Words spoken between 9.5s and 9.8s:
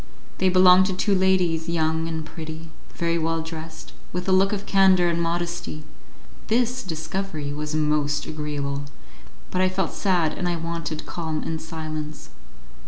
but I